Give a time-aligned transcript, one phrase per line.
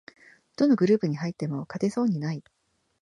[0.57, 2.43] どのグループに入っても勝てそうにない